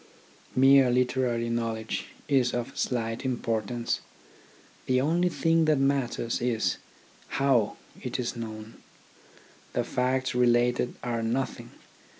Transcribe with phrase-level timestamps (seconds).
[0.55, 3.99] Mere literary knowledge is of slight importance.
[4.87, 6.77] The only thing that matters is,
[7.37, 8.81] how it is known.
[9.73, 11.69] The facts related are nothing.